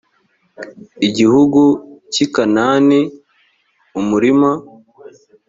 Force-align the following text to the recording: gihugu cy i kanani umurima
gihugu 1.17 1.61
cy 2.13 2.19
i 2.25 2.27
kanani 2.33 2.99
umurima 3.99 4.51